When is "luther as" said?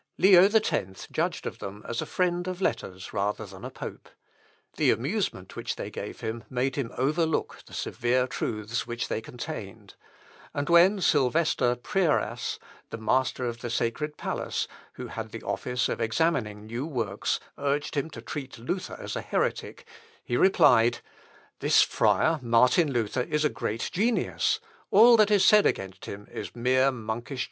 18.57-19.15